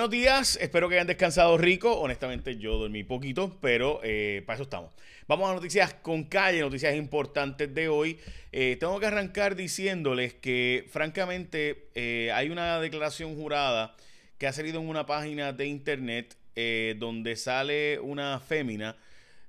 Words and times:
Buenos 0.00 0.12
días, 0.12 0.58
espero 0.62 0.88
que 0.88 0.94
hayan 0.94 1.06
descansado 1.06 1.58
rico. 1.58 1.92
Honestamente, 1.92 2.56
yo 2.56 2.78
dormí 2.78 3.04
poquito, 3.04 3.58
pero 3.60 4.00
eh, 4.02 4.42
para 4.46 4.54
eso 4.54 4.62
estamos. 4.62 4.94
Vamos 5.28 5.50
a 5.50 5.52
noticias 5.52 5.92
con 5.92 6.24
calle, 6.24 6.60
noticias 6.60 6.96
importantes 6.96 7.74
de 7.74 7.90
hoy. 7.90 8.18
Eh, 8.50 8.78
tengo 8.80 8.98
que 8.98 9.04
arrancar 9.04 9.56
diciéndoles 9.56 10.32
que, 10.32 10.88
francamente, 10.90 11.90
eh, 11.94 12.32
hay 12.32 12.48
una 12.48 12.80
declaración 12.80 13.36
jurada 13.36 13.94
que 14.38 14.46
ha 14.46 14.54
salido 14.54 14.80
en 14.80 14.88
una 14.88 15.04
página 15.04 15.52
de 15.52 15.66
internet 15.66 16.34
donde 16.96 17.36
sale 17.36 18.00
una 18.00 18.40
fémina 18.40 18.96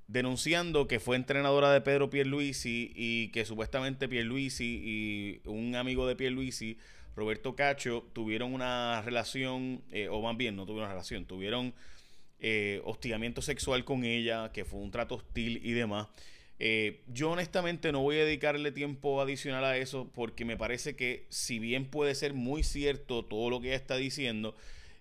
denunciando 0.06 0.86
que 0.86 1.00
fue 1.00 1.16
entrenadora 1.16 1.72
de 1.72 1.80
Pedro 1.80 2.10
Pierluisi 2.10 2.92
y 2.94 3.28
que 3.28 3.46
supuestamente 3.46 4.06
Pierluisi 4.06 4.82
y 4.84 5.48
un 5.48 5.76
amigo 5.76 6.06
de 6.06 6.14
Pierluisi 6.14 6.76
Roberto 7.14 7.54
Cacho 7.54 8.08
tuvieron 8.12 8.54
una 8.54 9.02
relación, 9.02 9.82
eh, 9.90 10.08
o 10.08 10.20
más 10.22 10.36
bien 10.36 10.56
no 10.56 10.64
tuvieron 10.64 10.86
una 10.86 10.94
relación, 10.94 11.26
tuvieron 11.26 11.74
eh, 12.40 12.80
hostigamiento 12.84 13.42
sexual 13.42 13.84
con 13.84 14.04
ella, 14.04 14.50
que 14.52 14.64
fue 14.64 14.80
un 14.80 14.90
trato 14.90 15.16
hostil 15.16 15.60
y 15.62 15.72
demás. 15.72 16.08
Eh, 16.58 17.02
yo 17.08 17.30
honestamente 17.30 17.92
no 17.92 18.02
voy 18.02 18.18
a 18.18 18.24
dedicarle 18.24 18.72
tiempo 18.72 19.20
adicional 19.20 19.64
a 19.64 19.76
eso 19.76 20.10
porque 20.14 20.44
me 20.44 20.56
parece 20.56 20.94
que 20.94 21.26
si 21.28 21.58
bien 21.58 21.86
puede 21.86 22.14
ser 22.14 22.34
muy 22.34 22.62
cierto 22.62 23.24
todo 23.24 23.50
lo 23.50 23.60
que 23.60 23.68
ella 23.68 23.76
está 23.76 23.96
diciendo, 23.96 24.54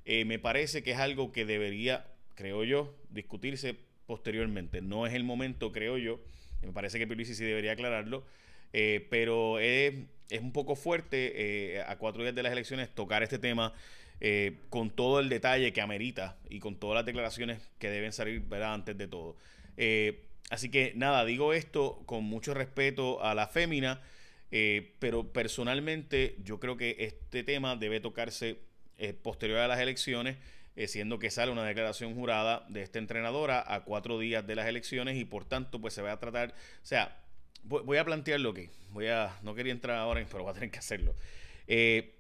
me 0.04 0.40
parece 0.40 0.84
que 0.84 0.92
es 0.92 0.98
algo 0.98 1.32
que 1.32 1.46
debería, 1.46 2.08
creo 2.36 2.64
yo, 2.66 2.94
discutirse 3.12 3.78
posteriormente. 4.08 4.82
No 4.82 5.08
es 5.08 5.14
el 5.14 5.24
momento, 5.24 5.72
creo 5.72 5.98
yo. 5.98 6.20
Me 6.62 6.74
parece 6.74 7.00
que 7.00 7.08
Pierluisi 7.08 7.34
sí 7.34 7.46
debería 7.46 7.72
aclararlo. 7.72 8.26
Pero 8.72 9.60
es 9.60 9.94
es 10.32 10.42
un 10.42 10.52
poco 10.52 10.76
fuerte 10.76 11.34
eh, 11.76 11.84
a 11.86 11.98
cuatro 11.98 12.24
días 12.24 12.34
de 12.34 12.42
las 12.42 12.54
elecciones 12.54 12.90
tocar 12.90 13.22
este 13.22 13.38
tema 13.38 13.74
eh, 14.22 14.58
con 14.70 14.90
todo 14.90 15.20
el 15.20 15.30
detalle 15.30 15.74
que 15.74 15.82
amerita 15.82 16.38
y 16.50 16.60
con 16.60 16.78
todas 16.78 16.96
las 16.96 17.06
declaraciones 17.06 17.60
que 17.80 17.90
deben 17.90 18.14
salir 18.14 18.44
antes 18.64 18.98
de 18.98 19.08
todo. 19.08 19.36
Eh, 19.78 20.24
así 20.50 20.70
que 20.70 20.94
nada, 20.96 21.26
digo 21.26 21.54
esto 21.54 22.02
con 22.06 22.24
mucho 22.24 22.54
respeto 22.54 23.24
a 23.24 23.36
la 23.36 23.48
fémina, 23.48 24.02
pero 25.00 25.32
personalmente 25.32 26.36
yo 26.44 26.60
creo 26.60 26.76
que 26.76 26.98
este 27.00 27.42
tema 27.44 27.78
debe 27.78 28.02
tocarse 28.02 28.58
posterior 29.22 29.60
a 29.60 29.68
las 29.68 29.80
elecciones. 29.80 30.38
siendo 30.88 31.20
que 31.20 31.30
sale 31.30 31.54
una 31.54 31.64
declaración 31.64 32.16
jurada 32.16 32.66
de 32.68 32.84
esta 32.84 33.00
entrenadora 33.00 33.64
a 33.66 33.86
cuatro 33.86 34.20
días 34.20 34.46
de 34.46 34.56
las 34.56 34.68
elecciones 34.68 35.18
y 35.18 35.24
por 35.24 35.46
tanto 35.46 35.80
pues 35.80 35.94
se 35.94 36.02
va 36.02 36.12
a 36.12 36.20
tratar, 36.20 36.50
o 36.50 36.86
sea, 36.86 37.18
voy 37.64 37.98
a 37.98 38.06
plantear 38.06 38.40
lo 38.40 38.54
que 38.54 38.70
voy 38.92 39.08
a, 39.08 39.38
no 39.42 39.56
quería 39.56 39.72
entrar 39.72 39.98
ahora, 39.98 40.26
pero 40.30 40.44
voy 40.44 40.52
a 40.52 40.54
tener 40.54 40.72
que 40.72 40.80
hacerlo. 40.80 41.16
Eh, 41.68 42.16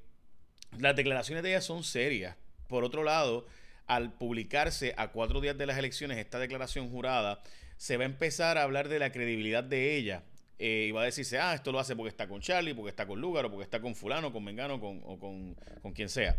las 0.77 0.95
declaraciones 0.95 1.43
de 1.43 1.49
ella 1.49 1.61
son 1.61 1.83
serias. 1.83 2.35
Por 2.67 2.83
otro 2.83 3.03
lado, 3.03 3.45
al 3.87 4.13
publicarse 4.13 4.93
a 4.97 5.09
cuatro 5.09 5.41
días 5.41 5.57
de 5.57 5.65
las 5.65 5.77
elecciones 5.77 6.17
esta 6.17 6.39
declaración 6.39 6.89
jurada, 6.89 7.41
se 7.77 7.97
va 7.97 8.03
a 8.03 8.05
empezar 8.05 8.57
a 8.57 8.63
hablar 8.63 8.87
de 8.87 8.99
la 8.99 9.11
credibilidad 9.11 9.63
de 9.63 9.97
ella. 9.97 10.23
Eh, 10.59 10.85
y 10.89 10.91
va 10.91 11.01
a 11.01 11.05
decirse, 11.05 11.39
ah, 11.39 11.55
esto 11.55 11.71
lo 11.71 11.79
hace 11.79 11.95
porque 11.95 12.09
está 12.09 12.27
con 12.27 12.39
Charlie, 12.39 12.75
porque 12.75 12.91
está 12.91 13.07
con 13.07 13.19
Lugar, 13.19 13.45
o 13.45 13.49
porque 13.49 13.63
está 13.63 13.81
con 13.81 13.95
fulano, 13.95 14.31
con 14.31 14.43
Mengano, 14.43 14.79
con, 14.79 15.01
o 15.03 15.17
con, 15.19 15.55
con 15.81 15.91
quien 15.91 16.07
sea. 16.07 16.37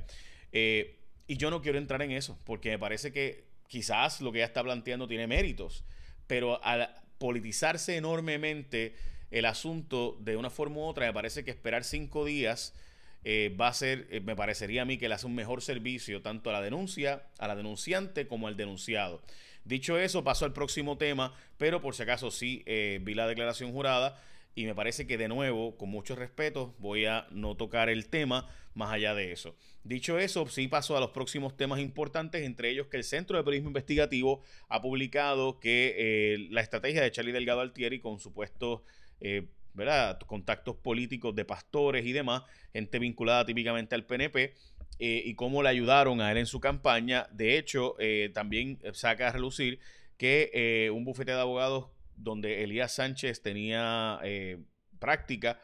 Eh, 0.52 1.00
y 1.26 1.36
yo 1.36 1.50
no 1.50 1.60
quiero 1.60 1.78
entrar 1.78 2.00
en 2.02 2.12
eso, 2.12 2.38
porque 2.44 2.70
me 2.70 2.78
parece 2.78 3.12
que 3.12 3.44
quizás 3.66 4.20
lo 4.20 4.30
que 4.30 4.38
ella 4.38 4.46
está 4.46 4.62
planteando 4.62 5.08
tiene 5.08 5.26
méritos, 5.26 5.84
pero 6.26 6.62
al 6.64 6.88
politizarse 7.22 7.96
enormemente 7.96 8.96
el 9.30 9.44
asunto 9.44 10.18
de 10.18 10.36
una 10.36 10.50
forma 10.50 10.78
u 10.78 10.82
otra, 10.82 11.06
me 11.06 11.12
parece 11.12 11.44
que 11.44 11.52
esperar 11.52 11.84
cinco 11.84 12.24
días 12.24 12.74
eh, 13.22 13.56
va 13.58 13.68
a 13.68 13.74
ser, 13.74 14.08
eh, 14.10 14.18
me 14.18 14.34
parecería 14.34 14.82
a 14.82 14.84
mí 14.84 14.98
que 14.98 15.08
le 15.08 15.14
hace 15.14 15.26
un 15.26 15.36
mejor 15.36 15.62
servicio 15.62 16.20
tanto 16.20 16.50
a 16.50 16.52
la 16.52 16.60
denuncia, 16.60 17.22
a 17.38 17.46
la 17.46 17.54
denunciante 17.54 18.26
como 18.26 18.48
al 18.48 18.56
denunciado. 18.56 19.22
Dicho 19.64 19.96
eso, 19.98 20.24
paso 20.24 20.44
al 20.44 20.52
próximo 20.52 20.98
tema, 20.98 21.32
pero 21.58 21.80
por 21.80 21.94
si 21.94 22.02
acaso 22.02 22.32
sí 22.32 22.64
eh, 22.66 22.98
vi 23.00 23.14
la 23.14 23.28
declaración 23.28 23.70
jurada 23.70 24.20
y 24.54 24.66
me 24.66 24.74
parece 24.74 25.06
que 25.06 25.18
de 25.18 25.28
nuevo, 25.28 25.76
con 25.76 25.88
mucho 25.88 26.14
respeto, 26.14 26.74
voy 26.78 27.06
a 27.06 27.26
no 27.30 27.56
tocar 27.56 27.88
el 27.88 28.08
tema 28.08 28.48
más 28.74 28.92
allá 28.92 29.14
de 29.14 29.32
eso. 29.32 29.56
Dicho 29.84 30.18
eso, 30.18 30.46
sí 30.46 30.68
paso 30.68 30.96
a 30.96 31.00
los 31.00 31.10
próximos 31.10 31.56
temas 31.56 31.80
importantes, 31.80 32.42
entre 32.42 32.70
ellos 32.70 32.86
que 32.86 32.96
el 32.96 33.04
Centro 33.04 33.36
de 33.36 33.44
Periodismo 33.44 33.70
Investigativo 33.70 34.42
ha 34.68 34.80
publicado 34.80 35.58
que 35.58 36.48
la 36.50 36.60
estrategia 36.60 37.02
de 37.02 37.10
Charlie 37.10 37.32
Delgado 37.32 37.60
Altieri 37.60 38.00
con 38.00 38.18
supuestos 38.18 38.82
eh, 39.20 39.48
contactos 40.26 40.76
políticos 40.76 41.34
de 41.34 41.46
pastores 41.46 42.04
y 42.04 42.12
demás, 42.12 42.42
gente 42.74 42.98
vinculada 42.98 43.46
típicamente 43.46 43.94
al 43.94 44.04
PNP, 44.04 44.54
eh, 44.98 45.22
y 45.24 45.34
cómo 45.34 45.62
le 45.62 45.70
ayudaron 45.70 46.20
a 46.20 46.30
él 46.30 46.38
en 46.38 46.46
su 46.46 46.60
campaña. 46.60 47.26
De 47.32 47.56
hecho, 47.56 47.96
eh, 47.98 48.30
también 48.34 48.78
saca 48.92 49.28
a 49.28 49.32
relucir 49.32 49.80
que 50.18 50.90
un 50.94 51.04
bufete 51.04 51.32
de 51.32 51.40
abogados 51.40 51.86
donde 52.16 52.62
Elías 52.62 52.92
Sánchez 52.94 53.42
tenía 53.42 54.20
práctica 54.98 55.60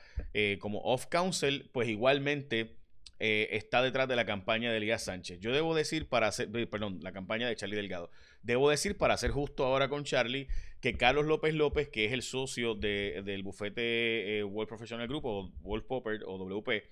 como 0.60 0.80
off-counsel, 0.80 1.70
pues 1.72 1.88
igualmente 1.88 2.76
está 3.18 3.82
detrás 3.82 4.08
de 4.08 4.16
la 4.16 4.26
campaña 4.26 4.70
de 4.70 4.76
Elías 4.76 5.04
Sánchez. 5.04 5.40
Yo 5.40 5.52
debo 5.52 5.74
decir 5.74 6.08
para 6.08 6.28
hacer, 6.28 6.50
perdón, 6.68 7.00
la 7.02 7.12
campaña 7.12 7.48
de 7.48 7.56
Charlie 7.56 7.76
Delgado. 7.76 8.10
Debo 8.42 8.70
decir, 8.70 8.96
para 8.96 9.16
ser 9.16 9.30
justo 9.30 9.64
ahora 9.64 9.88
con 9.88 10.04
Charlie, 10.04 10.48
que 10.80 10.96
Carlos 10.96 11.26
López 11.26 11.54
López, 11.54 11.88
que 11.88 12.04
es 12.04 12.12
el 12.12 12.22
socio 12.22 12.74
del 12.74 13.42
bufete 13.42 14.38
eh, 14.38 14.44
World 14.44 14.68
Professional 14.68 15.08
Group 15.08 15.26
o 15.26 15.52
World 15.62 15.86
Popper 15.86 16.20
o 16.24 16.38
WP, 16.38 16.84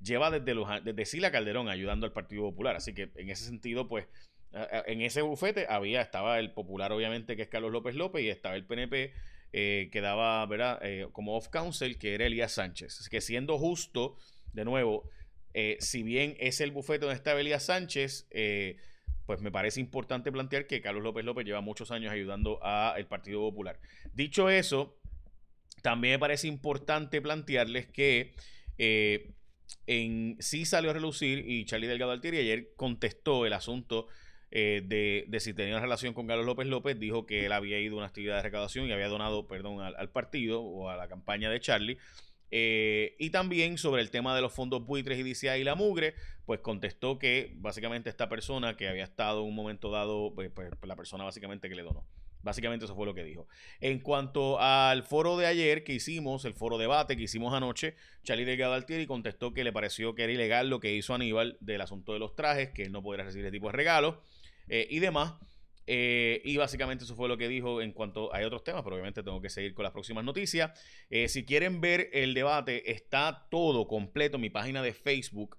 lleva 0.00 0.30
desde, 0.30 0.54
los, 0.54 0.68
desde 0.82 1.04
Sila 1.04 1.30
Calderón 1.30 1.68
ayudando 1.68 2.06
al 2.06 2.12
Partido 2.12 2.42
Popular. 2.42 2.76
Así 2.76 2.94
que 2.94 3.10
en 3.16 3.30
ese 3.30 3.44
sentido, 3.44 3.88
pues, 3.88 4.06
en 4.86 5.00
ese 5.00 5.22
bufete 5.22 5.66
había, 5.68 6.00
estaba 6.00 6.38
el 6.38 6.52
popular, 6.52 6.92
obviamente, 6.92 7.36
que 7.36 7.42
es 7.42 7.48
Carlos 7.48 7.72
López 7.72 7.94
López, 7.94 8.22
y 8.22 8.28
estaba 8.28 8.56
el 8.56 8.66
PNP, 8.66 9.12
eh, 9.52 9.88
que 9.92 10.00
daba, 10.00 10.48
eh, 10.82 11.08
como 11.12 11.36
off-counsel, 11.36 11.98
que 11.98 12.14
era 12.14 12.26
Elías 12.26 12.52
Sánchez. 12.52 13.00
Así 13.00 13.10
que 13.10 13.20
siendo 13.20 13.58
justo, 13.58 14.16
de 14.52 14.64
nuevo, 14.64 15.08
si 15.78 16.02
bien 16.02 16.36
es 16.40 16.60
el 16.60 16.72
bufete 16.72 17.04
donde 17.04 17.16
estaba 17.16 17.40
Elías 17.40 17.64
Sánchez, 17.64 18.28
pues 19.26 19.40
me 19.40 19.50
parece 19.50 19.80
importante 19.80 20.30
plantear 20.32 20.66
que 20.66 20.80
Carlos 20.80 21.02
López 21.02 21.24
López 21.24 21.46
lleva 21.46 21.60
muchos 21.60 21.90
años 21.90 22.12
ayudando 22.12 22.62
al 22.62 23.06
Partido 23.06 23.40
Popular. 23.40 23.78
Dicho 24.12 24.50
eso, 24.50 24.98
también 25.82 26.14
me 26.14 26.18
parece 26.18 26.48
importante 26.48 27.20
plantearles 27.20 27.86
que 27.86 28.34
eh, 28.78 29.32
en, 29.86 30.36
sí 30.40 30.64
salió 30.64 30.90
a 30.90 30.94
relucir 30.94 31.48
y 31.48 31.64
Charlie 31.64 31.88
Delgado 31.88 32.12
Altieri 32.12 32.38
ayer 32.38 32.72
contestó 32.76 33.46
el 33.46 33.52
asunto 33.52 34.08
eh, 34.56 34.82
de, 35.28 35.40
si 35.40 35.52
tenía 35.52 35.74
una 35.74 35.82
relación 35.82 36.14
con 36.14 36.28
Carlos 36.28 36.46
López 36.46 36.68
López, 36.68 36.96
dijo 36.96 37.26
que 37.26 37.44
él 37.44 37.52
había 37.52 37.80
ido 37.80 37.96
a 37.96 37.98
una 37.98 38.06
actividad 38.06 38.36
de 38.36 38.42
recaudación 38.42 38.86
y 38.86 38.92
había 38.92 39.08
donado, 39.08 39.48
perdón, 39.48 39.80
al 39.80 40.10
partido 40.10 40.62
o 40.62 40.88
a 40.88 40.96
la 40.96 41.08
campaña 41.08 41.50
de 41.50 41.58
Charlie. 41.58 41.98
Eh, 42.52 43.16
y 43.18 43.30
también 43.30 43.78
sobre 43.78 44.00
el 44.00 44.12
tema 44.12 44.32
de 44.36 44.40
los 44.40 44.52
fondos 44.52 44.86
buitres 44.86 45.18
y 45.18 45.24
DCI 45.24 45.60
y 45.60 45.64
la 45.64 45.74
mugre, 45.74 46.14
pues 46.46 46.60
contestó 46.60 47.18
que 47.18 47.52
básicamente 47.56 48.10
esta 48.10 48.28
persona 48.28 48.76
que 48.76 48.86
había 48.86 49.02
estado 49.02 49.40
en 49.40 49.48
un 49.48 49.56
momento 49.56 49.90
dado, 49.90 50.32
pues, 50.36 50.52
pues, 50.54 50.70
la 50.82 50.94
persona 50.94 51.24
básicamente 51.24 51.68
que 51.68 51.74
le 51.74 51.82
donó. 51.82 52.06
Básicamente 52.44 52.84
eso 52.84 52.94
fue 52.94 53.06
lo 53.06 53.14
que 53.14 53.24
dijo. 53.24 53.48
En 53.80 53.98
cuanto 53.98 54.60
al 54.60 55.02
foro 55.02 55.36
de 55.36 55.46
ayer 55.46 55.82
que 55.82 55.94
hicimos, 55.94 56.44
el 56.44 56.54
foro 56.54 56.78
debate 56.78 57.16
que 57.16 57.24
hicimos 57.24 57.54
anoche, 57.54 57.96
Charlie 58.22 58.44
Delgado 58.44 58.74
Altieri 58.74 59.06
contestó 59.06 59.52
que 59.52 59.64
le 59.64 59.72
pareció 59.72 60.14
que 60.14 60.22
era 60.22 60.32
ilegal 60.32 60.70
lo 60.70 60.78
que 60.78 60.94
hizo 60.94 61.12
Aníbal 61.12 61.56
del 61.58 61.80
asunto 61.80 62.12
de 62.12 62.20
los 62.20 62.36
trajes, 62.36 62.70
que 62.70 62.84
él 62.84 62.92
no 62.92 63.02
podría 63.02 63.24
recibir 63.24 63.46
ese 63.46 63.52
tipo 63.52 63.66
de 63.66 63.72
regalos 63.72 64.18
eh, 64.68 64.86
y 64.90 64.98
demás. 64.98 65.34
Eh, 65.86 66.40
y 66.44 66.56
básicamente 66.56 67.04
eso 67.04 67.14
fue 67.14 67.28
lo 67.28 67.36
que 67.36 67.48
dijo 67.48 67.82
en 67.82 67.92
cuanto 67.92 68.34
hay 68.34 68.44
otros 68.44 68.64
temas, 68.64 68.82
pero 68.82 68.96
obviamente 68.96 69.22
tengo 69.22 69.40
que 69.40 69.50
seguir 69.50 69.74
con 69.74 69.82
las 69.82 69.92
próximas 69.92 70.24
noticias. 70.24 70.78
Eh, 71.10 71.28
si 71.28 71.44
quieren 71.44 71.80
ver 71.80 72.08
el 72.12 72.34
debate, 72.34 72.90
está 72.90 73.46
todo 73.50 73.86
completo 73.86 74.36
en 74.36 74.42
mi 74.42 74.50
página 74.50 74.82
de 74.82 74.94
Facebook, 74.94 75.56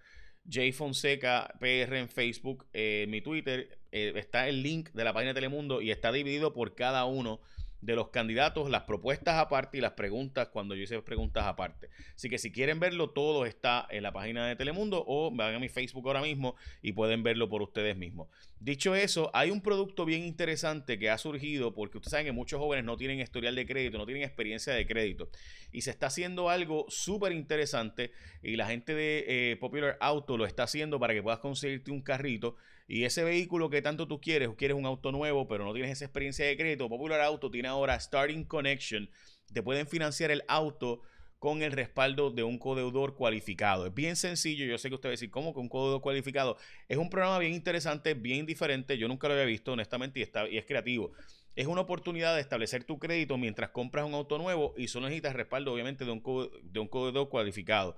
J 0.51 0.73
Fonseca 0.73 1.53
PR 1.59 1.97
en 1.97 2.09
Facebook, 2.09 2.67
eh, 2.73 3.05
mi 3.07 3.21
Twitter, 3.21 3.79
está 3.91 4.47
el 4.49 4.61
link 4.61 4.89
de 4.91 5.03
la 5.03 5.13
página 5.13 5.29
de 5.29 5.35
Telemundo 5.35 5.81
y 5.81 5.89
está 5.89 6.11
dividido 6.11 6.53
por 6.53 6.75
cada 6.75 7.05
uno 7.05 7.39
de 7.85 7.95
los 7.95 8.09
candidatos, 8.09 8.69
las 8.69 8.83
propuestas 8.83 9.35
aparte 9.35 9.77
y 9.77 9.81
las 9.81 9.93
preguntas 9.93 10.49
cuando 10.49 10.75
yo 10.75 10.83
hice 10.83 11.01
preguntas 11.01 11.45
aparte. 11.45 11.89
Así 12.15 12.29
que 12.29 12.37
si 12.37 12.51
quieren 12.51 12.79
verlo, 12.79 13.11
todo 13.11 13.45
está 13.45 13.87
en 13.89 14.03
la 14.03 14.11
página 14.11 14.47
de 14.47 14.55
Telemundo 14.55 15.03
o 15.07 15.31
van 15.31 15.55
a 15.55 15.59
mi 15.59 15.69
Facebook 15.69 16.07
ahora 16.07 16.21
mismo 16.21 16.55
y 16.81 16.93
pueden 16.93 17.23
verlo 17.23 17.47
por 17.49 17.61
ustedes 17.61 17.95
mismos. 17.95 18.27
Dicho 18.59 18.95
eso, 18.95 19.29
hay 19.33 19.51
un 19.51 19.61
producto 19.61 20.05
bien 20.05 20.23
interesante 20.23 20.97
que 20.97 21.09
ha 21.09 21.17
surgido 21.17 21.73
porque 21.73 21.97
ustedes 21.97 22.11
saben 22.11 22.25
que 22.25 22.31
muchos 22.31 22.59
jóvenes 22.59 22.85
no 22.85 22.97
tienen 22.97 23.19
historial 23.19 23.53
de 23.53 23.65
crédito, 23.67 23.97
no 23.97 24.05
tienen 24.05 24.23
experiencia 24.23 24.73
de 24.73 24.87
crédito 24.87 25.29
y 25.71 25.81
se 25.81 25.91
está 25.91 26.07
haciendo 26.07 26.49
algo 26.49 26.85
súper 26.89 27.33
interesante 27.33 28.11
y 28.41 28.55
la 28.55 28.65
gente 28.65 28.95
de 28.95 29.25
eh, 29.27 29.57
Popular 29.57 29.97
Auto 29.99 30.37
lo 30.37 30.45
está 30.45 30.63
haciendo 30.63 30.99
para 30.99 31.13
que 31.13 31.21
puedas 31.21 31.39
conseguirte 31.39 31.91
un 31.91 32.01
carrito 32.01 32.55
y 32.87 33.03
ese 33.03 33.23
vehículo 33.23 33.69
que 33.69 33.81
tanto 33.81 34.07
tú 34.07 34.21
quieres, 34.21 34.47
o 34.47 34.55
quieres 34.55 34.77
un 34.77 34.85
auto 34.85 35.11
nuevo, 35.11 35.47
pero 35.47 35.65
no 35.65 35.73
tienes 35.73 35.91
esa 35.91 36.05
experiencia 36.05 36.45
de 36.45 36.55
crédito, 36.55 36.87
Popular 36.87 37.21
Auto 37.21 37.49
tiene 37.49 37.67
ahora 37.67 37.99
Starting 37.99 38.43
Connection. 38.43 39.09
Te 39.51 39.63
pueden 39.63 39.87
financiar 39.87 40.31
el 40.31 40.43
auto 40.47 41.01
con 41.39 41.61
el 41.61 41.71
respaldo 41.71 42.31
de 42.31 42.43
un 42.43 42.57
codeudor 42.57 43.15
cualificado. 43.15 43.87
Es 43.87 43.93
bien 43.93 44.15
sencillo, 44.15 44.65
yo 44.65 44.77
sé 44.77 44.89
que 44.89 44.95
usted 44.95 45.09
va 45.09 45.11
a 45.11 45.17
decir, 45.17 45.29
¿cómo 45.29 45.53
con 45.53 45.63
un 45.63 45.69
codeudor 45.69 46.01
cualificado? 46.01 46.57
Es 46.87 46.97
un 46.97 47.09
programa 47.09 47.39
bien 47.39 47.53
interesante, 47.53 48.13
bien 48.13 48.45
diferente, 48.45 48.97
yo 48.97 49.07
nunca 49.07 49.27
lo 49.27 49.33
había 49.33 49.45
visto 49.45 49.73
honestamente 49.73 50.19
y, 50.19 50.23
está, 50.23 50.47
y 50.47 50.57
es 50.57 50.65
creativo. 50.65 51.11
Es 51.55 51.67
una 51.67 51.81
oportunidad 51.81 52.35
de 52.35 52.41
establecer 52.41 52.83
tu 52.83 52.99
crédito 52.99 53.37
mientras 53.37 53.69
compras 53.69 54.05
un 54.05 54.13
auto 54.13 54.37
nuevo 54.37 54.73
y 54.77 54.87
solo 54.87 55.05
necesitas 55.05 55.35
respaldo 55.35 55.73
obviamente 55.73 56.03
de 56.03 56.11
un, 56.11 56.21
de 56.63 56.79
un 56.79 56.87
codeudor 56.87 57.29
cualificado. 57.29 57.95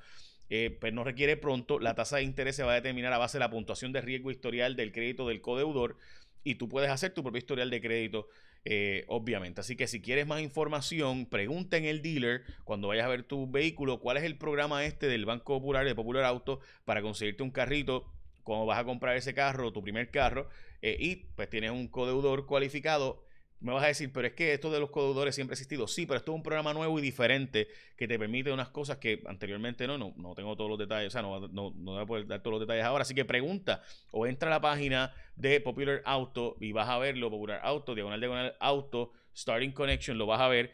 Eh, 0.49 0.77
pues 0.79 0.93
no 0.93 1.03
requiere 1.03 1.35
pronto, 1.35 1.79
la 1.79 1.93
tasa 1.93 2.17
de 2.17 2.23
interés 2.23 2.55
se 2.55 2.63
va 2.63 2.71
a 2.71 2.75
determinar 2.75 3.11
a 3.11 3.17
base 3.17 3.37
de 3.37 3.41
la 3.41 3.49
puntuación 3.49 3.91
de 3.91 4.01
riesgo 4.01 4.31
historial 4.31 4.75
del 4.75 4.93
crédito 4.93 5.27
del 5.27 5.41
codeudor 5.41 5.97
y 6.43 6.55
tú 6.55 6.69
puedes 6.69 6.89
hacer 6.89 7.13
tu 7.13 7.21
propio 7.21 7.39
historial 7.39 7.69
de 7.69 7.81
crédito, 7.81 8.29
eh, 8.63 9.03
obviamente. 9.09 9.59
Así 9.59 9.75
que 9.75 9.87
si 9.87 10.01
quieres 10.01 10.25
más 10.25 10.41
información, 10.41 11.25
pregunta 11.25 11.75
en 11.75 11.83
el 11.83 12.01
dealer 12.01 12.43
cuando 12.63 12.87
vayas 12.87 13.05
a 13.05 13.09
ver 13.09 13.23
tu 13.23 13.49
vehículo 13.51 13.99
cuál 13.99 14.15
es 14.17 14.23
el 14.23 14.37
programa 14.37 14.85
este 14.85 15.07
del 15.07 15.25
Banco 15.25 15.59
Popular, 15.59 15.85
de 15.85 15.95
Popular 15.95 16.23
Auto, 16.23 16.61
para 16.85 17.01
conseguirte 17.01 17.43
un 17.43 17.51
carrito 17.51 18.09
cuando 18.43 18.65
vas 18.65 18.79
a 18.79 18.85
comprar 18.85 19.17
ese 19.17 19.33
carro, 19.33 19.73
tu 19.73 19.83
primer 19.83 20.09
carro, 20.09 20.47
eh, 20.81 20.95
y 20.97 21.15
pues 21.35 21.49
tienes 21.49 21.71
un 21.71 21.89
codeudor 21.89 22.45
cualificado 22.45 23.26
me 23.59 23.73
vas 23.73 23.83
a 23.83 23.87
decir, 23.87 24.11
pero 24.13 24.27
es 24.27 24.33
que 24.33 24.53
esto 24.53 24.71
de 24.71 24.79
los 24.79 24.91
codeudores 24.91 25.33
siempre 25.33 25.53
ha 25.53 25.55
existido. 25.55 25.87
Sí, 25.87 26.05
pero 26.05 26.17
esto 26.17 26.31
es 26.31 26.35
un 26.35 26.43
programa 26.43 26.73
nuevo 26.73 26.99
y 26.99 27.01
diferente 27.01 27.67
que 27.95 28.07
te 28.07 28.19
permite 28.19 28.51
unas 28.51 28.69
cosas 28.69 28.97
que 28.97 29.23
anteriormente 29.25 29.87
no, 29.87 29.97
no, 29.97 30.13
no 30.15 30.35
tengo 30.35 30.55
todos 30.55 30.69
los 30.69 30.79
detalles, 30.79 31.07
o 31.07 31.11
sea, 31.11 31.21
no, 31.21 31.47
no, 31.47 31.73
no 31.75 31.91
voy 31.93 32.01
a 32.01 32.05
poder 32.05 32.27
dar 32.27 32.41
todos 32.41 32.53
los 32.53 32.61
detalles 32.61 32.83
ahora. 32.83 33.01
Así 33.01 33.15
que 33.15 33.25
pregunta 33.25 33.81
o 34.11 34.27
entra 34.27 34.49
a 34.49 34.51
la 34.51 34.61
página 34.61 35.13
de 35.35 35.59
Popular 35.59 36.01
Auto 36.05 36.55
y 36.59 36.71
vas 36.71 36.87
a 36.87 36.97
verlo, 36.99 37.29
Popular 37.31 37.59
Auto, 37.63 37.95
diagonal, 37.95 38.19
diagonal, 38.19 38.55
auto, 38.59 39.11
Starting 39.35 39.71
Connection, 39.71 40.17
lo 40.17 40.27
vas 40.27 40.41
a 40.41 40.47
ver. 40.47 40.71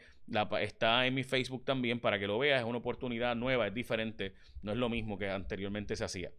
Está 0.60 1.06
en 1.06 1.14
mi 1.14 1.22
Facebook 1.22 1.64
también 1.64 2.00
para 2.00 2.18
que 2.18 2.26
lo 2.26 2.38
veas. 2.38 2.60
Es 2.60 2.66
una 2.66 2.78
oportunidad 2.78 3.36
nueva, 3.36 3.66
es 3.66 3.74
diferente, 3.74 4.34
no 4.62 4.72
es 4.72 4.78
lo 4.78 4.88
mismo 4.88 5.18
que 5.18 5.28
anteriormente 5.28 5.96
se 5.96 6.04
hacía. 6.04 6.30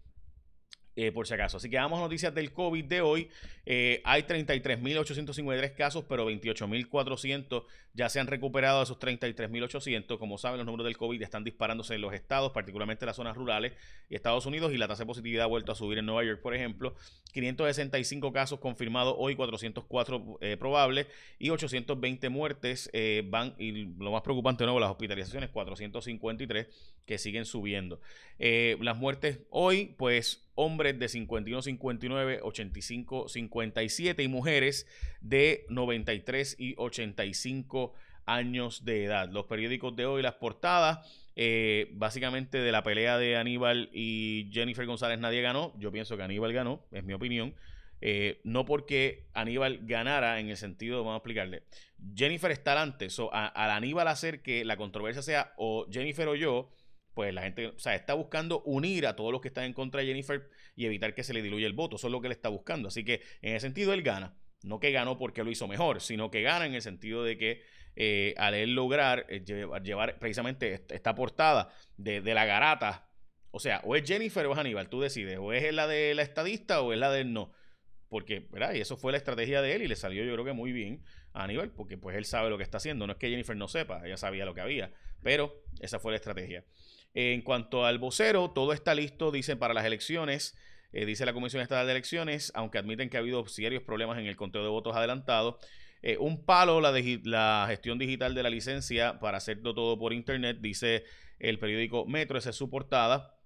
Eh, 0.98 1.12
por 1.12 1.28
si 1.28 1.34
acaso. 1.34 1.58
Así 1.58 1.70
que 1.70 1.76
damos 1.76 2.00
noticias 2.00 2.34
del 2.34 2.54
COVID 2.54 2.86
de 2.86 3.02
hoy. 3.02 3.30
Eh, 3.66 4.02
hay 4.06 4.22
33.853 4.22 5.76
casos, 5.76 6.06
pero 6.08 6.32
28.400 6.32 7.66
ya 7.94 8.08
se 8.08 8.22
han 8.22 8.28
recuperado 8.28 8.78
de 8.78 8.86
esos 8.86 8.98
33.800. 8.98 10.18
Como 10.18 10.38
saben, 10.38 10.58
los 10.58 10.66
números 10.66 10.86
del 10.86 10.96
COVID 10.96 11.22
están 11.22 11.44
disparándose 11.44 11.96
en 11.96 12.02
los 12.02 12.14
estados, 12.14 12.54
particularmente 12.54 13.04
en 13.04 13.08
las 13.08 13.18
zonas 13.18 13.36
rurales 13.36 13.74
y 14.10 14.16
Estados 14.16 14.46
Unidos, 14.46 14.72
y 14.72 14.78
la 14.78 14.88
tasa 14.88 15.04
de 15.04 15.08
positividad 15.08 15.44
ha 15.44 15.48
vuelto 15.48 15.74
a 15.74 15.76
subir 15.76 15.98
en 15.98 16.06
Nueva 16.06 16.24
York, 16.24 16.42
por 16.42 16.56
ejemplo. 16.56 16.96
565 17.34 18.32
casos 18.32 18.62
confirmados 18.62 19.16
hoy, 19.18 19.36
404 19.36 20.38
eh, 20.40 20.56
probables 20.56 21.08
y 21.40 21.50
820 21.50 22.30
muertes 22.30 22.90
van, 23.26 23.54
y 23.60 23.72
lo 23.98 24.14
más 24.14 24.22
preocupante 24.22 24.64
de 24.64 24.68
nuevo, 24.68 24.80
las 24.80 24.92
hospitalizaciones, 24.92 25.50
453 25.50 26.68
que 27.06 27.18
siguen 27.18 27.44
subiendo. 27.44 28.00
las 28.40 28.96
muertes 28.96 29.40
hoy, 29.50 29.94
pues 29.98 30.45
hombres 30.56 30.98
de 30.98 31.08
51, 31.08 31.62
59, 31.62 32.40
85, 32.42 33.30
57 33.30 34.24
y 34.24 34.28
mujeres 34.28 34.88
de 35.22 35.66
93 35.70 36.56
y 36.60 36.76
85 36.78 37.94
años 38.26 38.86
de 38.86 39.06
edad. 39.06 39.30
Los 39.30 39.46
periódicos 39.46 39.96
de 39.96 40.06
hoy, 40.06 40.22
las 40.22 40.36
portadas, 40.36 41.08
eh, 41.36 41.90
básicamente 41.94 42.60
de 42.60 42.72
la 42.72 42.84
pelea 42.84 43.18
de 43.18 43.36
Aníbal 43.36 43.90
y 43.94 44.50
Jennifer 44.52 44.86
González 44.86 45.20
nadie 45.20 45.42
ganó. 45.42 45.74
Yo 45.78 45.92
pienso 45.92 46.18
que 46.18 46.24
Aníbal 46.24 46.54
ganó, 46.54 46.82
es 46.92 47.04
mi 47.04 47.14
opinión. 47.14 47.54
Eh, 48.02 48.42
no 48.44 48.66
porque 48.66 49.28
Aníbal 49.34 49.80
ganara 49.84 50.40
en 50.40 50.50
el 50.50 50.58
sentido, 50.58 51.00
vamos 51.00 51.14
a 51.14 51.18
explicarle, 51.18 51.64
Jennifer 52.14 52.52
está 52.52 52.74
adelante, 52.74 53.10
so, 53.10 53.34
al 53.34 53.72
Aníbal 53.72 54.08
hacer 54.10 54.42
que 54.42 54.66
la 54.66 54.78
controversia 54.78 55.22
sea 55.22 55.54
o 55.58 55.88
Jennifer 55.90 56.28
o 56.28 56.36
yo, 56.36 56.70
pues 57.16 57.34
la 57.34 57.44
gente, 57.44 57.68
o 57.68 57.80
sea, 57.80 57.96
está 57.96 58.14
buscando 58.14 58.62
unir 58.64 59.08
a 59.08 59.16
todos 59.16 59.32
los 59.32 59.42
que 59.42 59.48
están 59.48 59.64
en 59.64 59.74
contra 59.74 60.02
de 60.02 60.08
Jennifer 60.08 60.50
y 60.76 60.86
evitar 60.86 61.16
que 61.16 61.24
se 61.24 61.34
le 61.34 61.42
diluya 61.42 61.66
el 61.66 61.74
voto. 61.74 61.96
Eso 61.96 62.08
es 62.08 62.12
lo 62.12 62.22
que 62.22 62.28
él 62.28 62.34
está 62.34 62.50
buscando. 62.50 62.90
Así 62.90 63.04
que 63.06 63.22
en 63.42 63.56
ese 63.56 63.62
sentido 63.62 63.94
él 63.94 64.04
gana. 64.04 64.38
No 64.64 64.80
que 64.80 64.92
ganó 64.92 65.18
porque 65.18 65.44
lo 65.44 65.50
hizo 65.50 65.68
mejor, 65.68 66.02
sino 66.02 66.30
que 66.30 66.42
gana 66.42 66.66
en 66.66 66.76
el 66.76 66.82
sentido 66.82 67.24
de 67.24 67.38
que 67.38 67.62
eh, 67.96 68.34
al 68.38 68.54
él 68.54 68.74
lograr 68.74 69.26
eh, 69.30 69.44
llevar, 69.46 70.20
precisamente 70.20 70.86
esta 70.90 71.16
portada 71.16 71.74
de, 71.96 72.22
la 72.22 72.46
garata, 72.46 73.08
o 73.52 73.60
sea, 73.60 73.80
o 73.86 73.96
es 73.96 74.04
Jennifer 74.06 74.46
o 74.48 74.52
es 74.52 74.58
Aníbal, 74.58 74.90
tú 74.90 75.00
decides, 75.00 75.38
o 75.40 75.54
es 75.54 75.74
la 75.74 75.88
de 75.88 76.14
la 76.16 76.22
estadista 76.22 76.82
o 76.82 76.92
es 76.92 77.00
la 77.00 77.12
del 77.12 77.32
no. 77.32 77.54
Porque, 78.10 78.48
¿verdad? 78.52 78.74
Y 78.74 78.82
eso 78.82 78.98
fue 78.98 79.14
la 79.14 79.18
estrategia 79.18 79.62
de 79.62 79.76
él 79.76 79.84
y 79.84 79.88
le 79.88 79.96
salió 79.96 80.24
yo 80.26 80.34
creo 80.34 80.46
que 80.46 80.54
muy 80.54 80.74
bien 80.74 81.04
a 81.32 81.44
Aníbal, 81.46 81.72
porque 81.72 81.98
pues 81.98 82.18
él 82.18 82.26
sabe 82.26 82.50
lo 82.50 82.58
que 82.58 82.64
está 82.64 82.78
haciendo. 82.78 83.08
No 83.08 83.14
es 83.14 83.20
que 83.20 83.30
Jennifer 83.30 83.56
no 83.56 83.68
sepa, 83.68 84.06
ella 84.06 84.18
sabía 84.18 84.46
lo 84.46 84.54
que 84.54 84.62
había, 84.62 84.92
pero 85.22 85.64
esa 85.80 86.00
fue 86.00 86.12
la 86.12 86.18
estrategia. 86.18 86.66
En 87.18 87.42
cuanto 87.42 87.86
al 87.86 87.98
vocero, 87.98 88.52
todo 88.52 88.74
está 88.74 88.94
listo, 88.94 89.32
dicen, 89.32 89.58
para 89.58 89.74
las 89.74 89.86
elecciones. 89.86 90.58
Eh, 90.92 91.06
dice 91.06 91.26
la 91.26 91.32
Comisión 91.32 91.62
Estatal 91.62 91.86
de 91.86 91.94
Elecciones, 91.94 92.52
aunque 92.56 92.78
admiten 92.78 93.10
que 93.10 93.16
ha 93.16 93.22
habido 93.22 93.48
serios 93.48 93.84
problemas 93.84 94.20
en 94.20 94.26
el 94.26 94.36
conteo 94.36 94.64
de 94.64 94.68
votos 94.68 94.98
adelantado. 94.98 95.58
Eh, 96.02 96.18
un 96.20 96.46
palo 96.46 96.82
la, 96.82 97.66
gestión 97.70 97.98
digital 97.98 98.36
de 98.36 98.44
la 98.44 98.50
licencia 98.50 99.18
para 99.20 99.38
hacerlo 99.38 99.74
todo 99.74 99.98
por 99.98 100.12
internet, 100.12 100.58
dice 100.60 101.06
el 101.40 101.58
periódico 101.58 102.06
Metro, 102.06 102.38
esa 102.38 102.50
es 102.50 102.56
su 102.58 102.70
portada. 102.70 103.40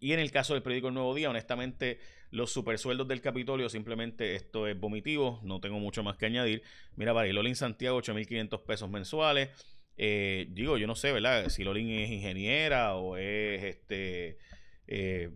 Y 0.00 0.12
en 0.12 0.18
el 0.18 0.32
caso 0.32 0.54
del 0.54 0.62
periódico 0.62 0.88
El 0.88 0.94
Nuevo 0.94 1.14
Día, 1.14 1.30
honestamente, 1.30 2.00
los 2.30 2.52
supersueldos 2.52 3.06
del 3.06 3.20
Capitolio, 3.20 3.68
simplemente 3.68 4.34
esto 4.34 4.66
es 4.66 4.78
vomitivo, 4.78 5.40
no 5.44 5.60
tengo 5.60 5.78
mucho 5.78 6.02
más 6.02 6.16
que 6.16 6.26
añadir. 6.26 6.62
Mira, 6.96 7.14
para 7.14 7.32
Lolin 7.32 7.56
Santiago, 7.56 8.00
8.500 8.00 8.64
pesos 8.64 8.90
mensuales. 8.90 9.50
Eh, 9.96 10.46
digo, 10.50 10.78
yo 10.78 10.86
no 10.86 10.94
sé, 10.94 11.12
¿verdad? 11.12 11.48
Si 11.48 11.64
Lolin 11.64 11.90
es 11.90 12.10
ingeniera 12.10 12.94
o 12.96 13.16
es 13.16 13.62
este 13.62 14.38
eh, 14.86 15.30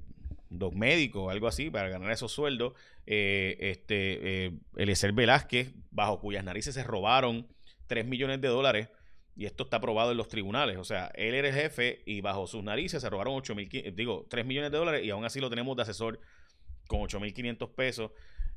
dos 0.49 0.75
médicos 0.75 1.23
o 1.23 1.31
algo 1.31 1.47
así 1.49 1.71
para 1.71 1.89
ganar 1.89 2.11
esos 2.11 2.33
sueldos. 2.33 2.75
Eh, 3.07 3.57
este, 3.61 4.47
eh, 4.47 4.53
Eliezer 4.77 5.13
Velázquez, 5.13 5.73
bajo 5.91 6.21
cuyas 6.21 6.45
narices 6.45 6.75
se 6.75 6.85
robaron 6.85 7.47
3 7.87 8.07
millones 8.07 8.41
de 8.41 8.49
dólares, 8.49 8.89
y 9.37 9.47
esto 9.47 9.65
está 9.65 9.79
aprobado 9.79 10.13
en 10.13 10.17
los 10.17 10.29
tribunales. 10.29 10.79
O 10.79 10.85
sea, 10.85 11.11
él 11.15 11.35
era 11.35 11.49
el 11.49 11.55
jefe 11.55 12.03
y 12.07 12.21
bajo 12.21 12.47
sus 12.47 12.63
narices 12.63 13.03
se 13.03 13.11
robaron 13.11 13.35
8 13.35 13.55
mil, 13.55 13.69
digo, 13.95 14.27
3 14.31 14.47
millones 14.47 14.71
de 14.71 14.79
dólares 14.79 15.05
y 15.05 15.11
aún 15.11 15.25
así 15.25 15.41
lo 15.41 15.51
tenemos 15.51 15.77
de 15.77 15.83
asesor 15.83 16.21
con 16.87 17.01
8.500 17.01 17.75
pesos. 17.75 18.11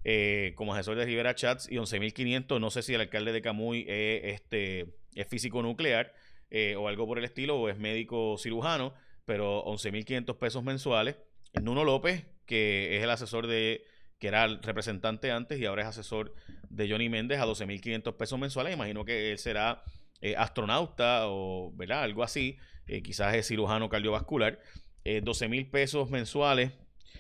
Eh, 0.03 0.53
como 0.55 0.73
asesor 0.73 0.95
de 0.95 1.05
Rivera 1.05 1.35
Chats 1.35 1.69
y 1.69 1.75
11.500. 1.75 2.61
No 2.61 2.69
sé 2.69 2.81
si 2.83 2.93
el 2.93 3.01
alcalde 3.01 3.33
de 3.33 3.41
Camuy 3.41 3.85
es, 3.89 4.35
este, 4.35 4.93
es 5.19 5.27
físico 5.27 5.61
nuclear 5.61 6.13
eh, 6.49 6.75
o 6.75 6.87
algo 6.87 7.05
por 7.05 7.17
el 7.17 7.25
estilo, 7.25 7.59
o 7.59 7.69
es 7.69 7.77
médico 7.77 8.37
cirujano, 8.37 8.93
pero 9.25 9.63
11.500 9.65 10.37
pesos 10.37 10.63
mensuales. 10.63 11.17
Nuno 11.61 11.83
López, 11.83 12.25
que 12.45 12.97
es 12.97 13.03
el 13.03 13.09
asesor 13.09 13.47
de, 13.47 13.83
que 14.19 14.27
era 14.27 14.45
el 14.45 14.61
representante 14.61 15.31
antes 15.31 15.59
y 15.59 15.65
ahora 15.65 15.83
es 15.83 15.87
asesor 15.89 16.33
de 16.69 16.89
Johnny 16.89 17.09
Méndez 17.09 17.39
a 17.39 17.45
12.500 17.45 18.15
pesos 18.15 18.39
mensuales. 18.39 18.73
Imagino 18.73 19.05
que 19.05 19.31
él 19.31 19.37
será 19.37 19.83
eh, 20.21 20.35
astronauta 20.37 21.27
o 21.27 21.71
¿verdad? 21.75 22.03
algo 22.03 22.23
así. 22.23 22.57
quizás 23.03 23.35
es 23.35 23.47
cirujano 23.47 23.89
cardiovascular. 23.89 24.59
12.000 25.03 25.71
pesos 25.71 26.09
mensuales 26.09 26.73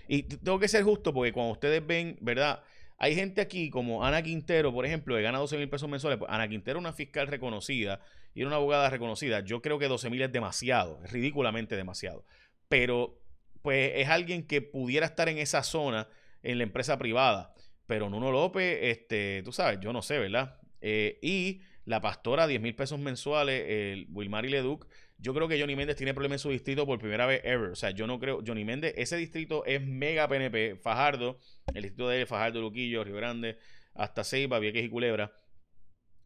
y 0.07 0.23
tengo 0.23 0.59
que 0.59 0.67
ser 0.67 0.83
justo 0.83 1.13
porque 1.13 1.33
cuando 1.33 1.53
ustedes 1.53 1.85
ven, 1.85 2.17
¿verdad? 2.21 2.63
Hay 2.97 3.15
gente 3.15 3.41
aquí 3.41 3.69
como 3.69 4.03
Ana 4.03 4.23
Quintero, 4.23 4.73
por 4.73 4.85
ejemplo, 4.85 5.15
que 5.15 5.21
gana 5.21 5.37
12 5.37 5.57
mil 5.57 5.69
pesos 5.69 5.87
mensuales. 5.87 6.17
Pues, 6.17 6.31
Ana 6.31 6.47
Quintero 6.47 6.79
es 6.79 6.81
una 6.81 6.93
fiscal 6.93 7.27
reconocida 7.27 7.99
y 8.33 8.43
una 8.43 8.55
abogada 8.55 8.89
reconocida. 8.89 9.41
Yo 9.41 9.61
creo 9.61 9.77
que 9.77 9.87
12 9.87 10.09
mil 10.09 10.21
es 10.21 10.31
demasiado, 10.31 10.99
es 11.03 11.11
ridículamente 11.11 11.75
demasiado. 11.75 12.25
Pero, 12.67 13.19
pues, 13.61 13.91
es 13.95 14.09
alguien 14.09 14.47
que 14.47 14.61
pudiera 14.61 15.05
estar 15.05 15.29
en 15.29 15.37
esa 15.37 15.61
zona 15.63 16.07
en 16.41 16.57
la 16.57 16.63
empresa 16.63 16.97
privada. 16.97 17.53
Pero 17.85 18.09
Nuno 18.09 18.31
López, 18.31 18.79
este, 18.81 19.41
tú 19.43 19.51
sabes, 19.51 19.79
yo 19.79 19.93
no 19.93 20.01
sé, 20.01 20.17
¿verdad? 20.17 20.59
Eh, 20.81 21.19
y 21.21 21.61
la 21.85 22.01
pastora, 22.01 22.47
10 22.47 22.61
mil 22.61 22.75
pesos 22.75 22.99
mensuales, 22.99 23.63
el 23.67 24.07
Wilmary 24.11 24.49
Leduc, 24.49 24.87
yo 25.19 25.33
creo 25.33 25.47
que 25.47 25.59
Johnny 25.59 25.75
Méndez 25.75 25.95
tiene 25.95 26.13
problemas 26.13 26.35
en 26.35 26.39
su 26.39 26.49
distrito 26.49 26.85
por 26.85 26.99
primera 26.99 27.25
vez 27.25 27.41
ever. 27.43 27.71
O 27.71 27.75
sea, 27.75 27.91
yo 27.91 28.05
no 28.05 28.19
creo. 28.19 28.41
Johnny 28.45 28.63
Méndez, 28.63 28.93
ese 28.97 29.17
distrito 29.17 29.65
es 29.65 29.81
mega 29.81 30.27
PNP. 30.27 30.75
Fajardo, 30.75 31.39
el 31.73 31.83
distrito 31.83 32.09
de 32.09 32.25
Fajardo, 32.25 32.61
Luquillo, 32.61 33.03
Río 33.03 33.15
Grande, 33.15 33.57
hasta 33.95 34.23
Ceiba, 34.23 34.59
Vieques 34.59 34.85
y 34.85 34.89
Culebra. 34.89 35.33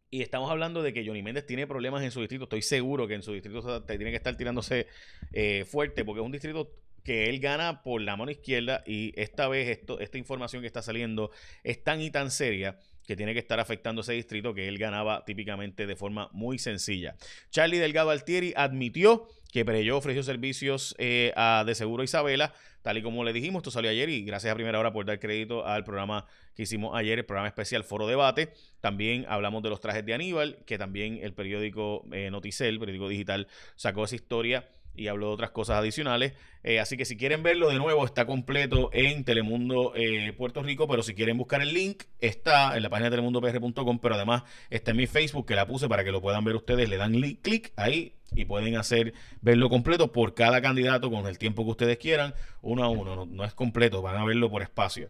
Y 0.09 0.21
estamos 0.21 0.51
hablando 0.51 0.83
de 0.83 0.91
que 0.91 1.05
Johnny 1.05 1.23
Méndez 1.23 1.45
tiene 1.45 1.67
problemas 1.67 2.03
en 2.03 2.11
su 2.11 2.19
distrito. 2.19 2.43
Estoy 2.43 2.61
seguro 2.61 3.07
que 3.07 3.13
en 3.13 3.23
su 3.23 3.31
distrito 3.31 3.83
tiene 3.85 4.11
que 4.11 4.17
estar 4.17 4.35
tirándose 4.35 4.87
eh, 5.31 5.63
fuerte 5.65 6.03
porque 6.03 6.19
es 6.19 6.25
un 6.25 6.33
distrito 6.33 6.75
que 7.03 7.29
él 7.29 7.39
gana 7.39 7.81
por 7.81 8.01
la 8.01 8.15
mano 8.15 8.29
izquierda 8.29 8.83
y 8.85 9.13
esta 9.19 9.47
vez 9.47 9.69
esto, 9.69 9.99
esta 9.99 10.17
información 10.17 10.61
que 10.61 10.67
está 10.67 10.81
saliendo 10.81 11.31
es 11.63 11.83
tan 11.83 12.01
y 12.01 12.11
tan 12.11 12.29
seria 12.29 12.77
que 13.05 13.15
tiene 13.15 13.33
que 13.33 13.39
estar 13.39 13.59
afectando 13.59 14.01
ese 14.01 14.13
distrito 14.13 14.53
que 14.53 14.67
él 14.67 14.77
ganaba 14.77 15.25
típicamente 15.25 15.87
de 15.87 15.95
forma 15.95 16.29
muy 16.31 16.57
sencilla. 16.57 17.15
Charlie 17.49 17.77
Delgado 17.77 18.09
Altieri 18.09 18.53
admitió 18.55 19.27
que 19.51 19.65
Pereyó 19.65 19.97
ofreció 19.97 20.23
servicios 20.23 20.95
eh, 20.97 21.33
a 21.35 21.63
De 21.65 21.75
Seguro 21.75 22.03
Isabela, 22.03 22.53
tal 22.81 22.97
y 22.97 23.03
como 23.03 23.23
le 23.23 23.33
dijimos, 23.33 23.59
esto 23.59 23.71
salió 23.71 23.91
ayer 23.91 24.09
y 24.09 24.23
gracias 24.23 24.51
a 24.51 24.55
Primera 24.55 24.79
Hora 24.79 24.93
por 24.93 25.05
dar 25.05 25.19
crédito 25.19 25.65
al 25.65 25.83
programa 25.83 26.25
que 26.55 26.63
hicimos 26.63 26.95
ayer, 26.95 27.19
el 27.19 27.25
programa 27.25 27.47
especial 27.47 27.83
Foro 27.83 28.07
Debate. 28.07 28.53
También 28.79 29.25
hablamos 29.27 29.61
de 29.61 29.69
los 29.69 29.81
trajes 29.81 30.05
de 30.05 30.13
Aníbal, 30.13 30.59
que 30.65 30.77
también 30.77 31.19
el 31.21 31.33
periódico 31.33 32.05
eh, 32.13 32.31
Noticel, 32.31 32.79
periódico 32.79 33.09
digital, 33.09 33.47
sacó 33.75 34.05
esa 34.05 34.15
historia 34.15 34.69
y 34.95 35.07
habló 35.07 35.27
de 35.27 35.33
otras 35.33 35.51
cosas 35.51 35.77
adicionales. 35.77 36.33
Eh, 36.63 36.79
así 36.79 36.97
que 36.97 37.05
si 37.05 37.17
quieren 37.17 37.43
verlo 37.43 37.69
de 37.69 37.75
nuevo, 37.75 38.05
está 38.05 38.25
completo 38.25 38.89
en 38.93 39.23
Telemundo 39.23 39.93
eh, 39.95 40.33
Puerto 40.37 40.61
Rico, 40.61 40.87
pero 40.87 41.01
si 41.01 41.15
quieren 41.15 41.37
buscar 41.37 41.61
el 41.61 41.73
link, 41.73 42.03
está 42.19 42.75
en 42.75 42.83
la 42.83 42.89
página 42.89 43.09
de 43.09 43.17
telemundopr.com, 43.17 43.99
pero 43.99 44.15
además 44.15 44.43
está 44.69 44.91
en 44.91 44.97
mi 44.97 45.07
Facebook, 45.07 45.47
que 45.47 45.55
la 45.55 45.65
puse 45.65 45.87
para 45.87 46.03
que 46.03 46.11
lo 46.11 46.21
puedan 46.21 46.43
ver 46.43 46.55
ustedes. 46.55 46.89
Le 46.89 46.97
dan 46.97 47.13
clic 47.41 47.73
ahí 47.75 48.15
y 48.33 48.45
pueden 48.45 48.77
hacer 48.77 49.13
verlo 49.41 49.69
completo 49.69 50.11
por 50.11 50.33
cada 50.33 50.61
candidato 50.61 51.09
con 51.09 51.25
el 51.25 51.37
tiempo 51.37 51.63
que 51.63 51.71
ustedes 51.71 51.97
quieran, 51.97 52.33
uno 52.61 52.83
a 52.83 52.89
uno. 52.89 53.25
No, 53.25 53.43
es 53.43 53.53
completo, 53.53 54.01
van 54.01 54.17
a 54.17 54.25
verlo 54.25 54.49
por 54.49 54.61
espacio. 54.61 55.09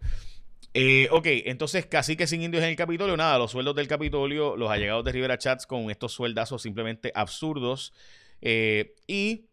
Eh, 0.74 1.10
ok, 1.12 1.26
entonces 1.46 1.86
casi 1.86 2.16
que 2.16 2.28
sin 2.28 2.44
indios 2.44 2.64
en 2.64 2.70
el 2.70 2.76
Capitolio, 2.78 3.18
nada, 3.18 3.38
los 3.38 3.52
sueldos 3.52 3.76
del 3.76 3.90
Capitolio, 3.90 4.56
los 4.56 4.72
allegados 4.72 5.04
de 5.04 5.12
Rivera 5.12 5.38
Chats 5.38 5.66
con 5.66 5.92
estos 5.92 6.14
sueldazos 6.14 6.62
simplemente 6.62 7.12
absurdos. 7.14 7.94
y 8.42 9.51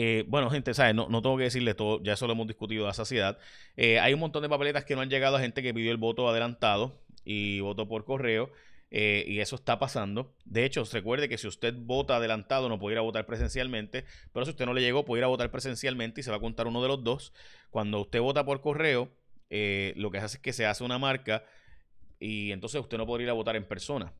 eh, 0.00 0.24
bueno, 0.28 0.48
gente, 0.48 0.74
¿sabes? 0.74 0.94
No, 0.94 1.08
no, 1.08 1.22
tengo 1.22 1.36
que 1.36 1.42
decirle 1.42 1.74
todo, 1.74 2.00
ya 2.04 2.12
eso 2.12 2.28
lo 2.28 2.34
hemos 2.34 2.46
discutido 2.46 2.86
a 2.86 2.94
saciedad. 2.94 3.36
Eh, 3.76 3.98
hay 3.98 4.14
un 4.14 4.20
montón 4.20 4.42
de 4.42 4.48
papeletas 4.48 4.84
que 4.84 4.94
no 4.94 5.00
han 5.00 5.10
llegado 5.10 5.34
a 5.34 5.40
gente 5.40 5.60
que 5.60 5.74
pidió 5.74 5.90
el 5.90 5.96
voto 5.96 6.28
adelantado 6.28 7.02
y 7.24 7.58
votó 7.58 7.88
por 7.88 8.04
correo. 8.04 8.52
Eh, 8.92 9.24
y 9.26 9.40
eso 9.40 9.56
está 9.56 9.80
pasando. 9.80 10.36
De 10.44 10.64
hecho, 10.64 10.84
recuerde 10.92 11.28
que 11.28 11.36
si 11.36 11.48
usted 11.48 11.74
vota 11.76 12.14
adelantado 12.14 12.68
no 12.68 12.78
puede 12.78 12.94
ir 12.94 12.98
a 12.98 13.02
votar 13.02 13.26
presencialmente, 13.26 14.04
pero 14.32 14.46
si 14.46 14.52
usted 14.52 14.66
no 14.66 14.72
le 14.72 14.82
llegó 14.82 15.04
puede 15.04 15.20
ir 15.20 15.24
a 15.24 15.26
votar 15.26 15.50
presencialmente 15.50 16.20
y 16.20 16.24
se 16.24 16.30
va 16.30 16.36
a 16.36 16.40
contar 16.40 16.68
uno 16.68 16.80
de 16.80 16.86
los 16.86 17.02
dos. 17.02 17.32
Cuando 17.70 18.00
usted 18.00 18.20
vota 18.20 18.44
por 18.44 18.60
correo, 18.60 19.10
lo 19.50 20.10
que 20.12 20.18
hace 20.18 20.36
es 20.36 20.42
que 20.42 20.52
se 20.52 20.64
hace 20.64 20.84
una 20.84 20.98
marca 21.00 21.44
y 22.20 22.52
entonces 22.52 22.80
usted 22.80 22.98
no 22.98 23.06
podría 23.06 23.24
ir 23.24 23.30
a 23.30 23.34
votar 23.34 23.56
en 23.56 23.64
persona. 23.64 24.12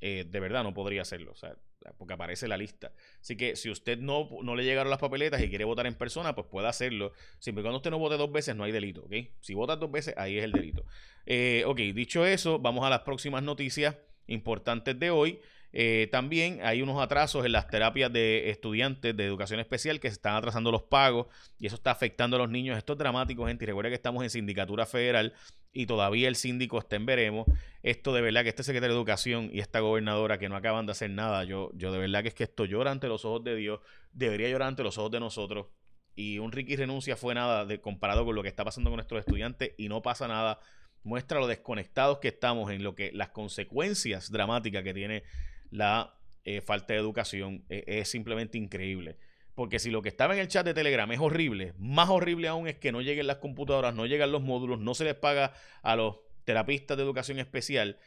de 0.00 0.40
verdad 0.40 0.62
no 0.64 0.72
podría 0.72 1.02
hacerlo. 1.02 1.32
O 1.32 1.36
sea, 1.36 1.56
porque 1.96 2.14
aparece 2.14 2.48
la 2.48 2.56
lista. 2.56 2.92
Así 3.20 3.36
que 3.36 3.56
si 3.56 3.70
usted 3.70 3.98
no, 3.98 4.28
no 4.42 4.56
le 4.56 4.64
llegaron 4.64 4.90
las 4.90 4.98
papeletas 4.98 5.42
y 5.42 5.48
quiere 5.48 5.64
votar 5.64 5.86
en 5.86 5.94
persona, 5.94 6.34
pues 6.34 6.46
puede 6.48 6.68
hacerlo. 6.68 7.12
Siempre 7.38 7.62
cuando 7.62 7.78
usted 7.78 7.90
no 7.90 7.98
vote 7.98 8.16
dos 8.16 8.32
veces, 8.32 8.56
no 8.56 8.64
hay 8.64 8.72
delito. 8.72 9.06
Si 9.40 9.54
vota 9.54 9.76
dos 9.76 9.90
veces, 9.90 10.14
ahí 10.16 10.38
es 10.38 10.44
el 10.44 10.52
delito. 10.52 10.84
Eh, 11.26 11.64
ok, 11.66 11.78
dicho 11.94 12.24
eso, 12.24 12.58
vamos 12.58 12.84
a 12.84 12.90
las 12.90 13.00
próximas 13.00 13.42
noticias 13.42 13.96
importantes 14.26 14.98
de 14.98 15.10
hoy. 15.10 15.40
Eh, 15.72 16.08
también 16.10 16.60
hay 16.62 16.80
unos 16.80 17.02
atrasos 17.02 17.44
en 17.44 17.52
las 17.52 17.68
terapias 17.68 18.10
de 18.10 18.48
estudiantes 18.50 19.14
de 19.14 19.24
educación 19.24 19.60
especial 19.60 20.00
que 20.00 20.08
se 20.08 20.14
están 20.14 20.34
atrasando 20.34 20.72
los 20.72 20.84
pagos 20.84 21.26
y 21.58 21.66
eso 21.66 21.76
está 21.76 21.90
afectando 21.90 22.36
a 22.36 22.38
los 22.38 22.48
niños. 22.48 22.78
Esto 22.78 22.94
es 22.94 22.98
dramático, 22.98 23.46
gente. 23.46 23.64
Y 23.64 23.66
recuerda 23.66 23.90
que 23.90 23.96
estamos 23.96 24.22
en 24.22 24.30
sindicatura 24.30 24.86
federal 24.86 25.34
y 25.76 25.84
todavía 25.84 26.28
el 26.28 26.36
síndico 26.36 26.78
está 26.78 26.96
en 26.96 27.04
veremos. 27.04 27.46
Esto 27.82 28.14
de 28.14 28.22
verdad 28.22 28.42
que 28.42 28.48
este 28.48 28.62
secretario 28.62 28.94
de 28.94 28.98
Educación 28.98 29.50
y 29.52 29.60
esta 29.60 29.80
gobernadora 29.80 30.38
que 30.38 30.48
no 30.48 30.56
acaban 30.56 30.86
de 30.86 30.92
hacer 30.92 31.10
nada, 31.10 31.44
yo, 31.44 31.70
yo 31.74 31.92
de 31.92 31.98
verdad 31.98 32.22
que 32.22 32.28
es 32.28 32.34
que 32.34 32.44
esto 32.44 32.64
llora 32.64 32.90
ante 32.90 33.08
los 33.08 33.26
ojos 33.26 33.44
de 33.44 33.54
Dios, 33.54 33.80
debería 34.12 34.48
llorar 34.48 34.68
ante 34.68 34.82
los 34.82 34.96
ojos 34.96 35.10
de 35.10 35.20
nosotros. 35.20 35.66
Y 36.14 36.38
un 36.38 36.50
Ricky 36.50 36.76
renuncia 36.76 37.14
fue 37.14 37.34
nada 37.34 37.66
de, 37.66 37.78
comparado 37.78 38.24
con 38.24 38.34
lo 38.34 38.42
que 38.42 38.48
está 38.48 38.64
pasando 38.64 38.88
con 38.88 38.96
nuestros 38.96 39.20
estudiantes 39.20 39.74
y 39.76 39.88
no 39.90 40.00
pasa 40.00 40.26
nada. 40.26 40.60
Muestra 41.02 41.40
lo 41.40 41.46
desconectados 41.46 42.20
que 42.20 42.28
estamos 42.28 42.70
en 42.70 42.82
lo 42.82 42.94
que 42.94 43.12
las 43.12 43.28
consecuencias 43.28 44.30
dramáticas 44.32 44.82
que 44.82 44.94
tiene 44.94 45.24
la 45.70 46.18
eh, 46.44 46.62
falta 46.62 46.94
de 46.94 47.00
educación 47.00 47.66
e, 47.68 47.84
es 47.86 48.08
simplemente 48.08 48.56
increíble. 48.56 49.18
Porque 49.56 49.78
si 49.78 49.90
lo 49.90 50.02
que 50.02 50.10
estaba 50.10 50.34
en 50.34 50.40
el 50.40 50.48
chat 50.48 50.66
de 50.66 50.74
Telegram 50.74 51.10
es 51.10 51.18
horrible, 51.18 51.72
más 51.78 52.10
horrible 52.10 52.46
aún 52.46 52.68
es 52.68 52.76
que 52.76 52.92
no 52.92 53.00
lleguen 53.00 53.26
las 53.26 53.38
computadoras, 53.38 53.94
no 53.94 54.04
llegan 54.04 54.30
los 54.30 54.42
módulos, 54.42 54.78
no 54.78 54.94
se 54.94 55.04
les 55.04 55.14
paga 55.14 55.54
a 55.82 55.96
los 55.96 56.18
terapistas 56.44 56.98
de 56.98 57.02
educación 57.02 57.38
especial. 57.38 57.98